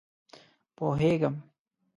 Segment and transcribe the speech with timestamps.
[0.75, 1.35] _پوهېږم.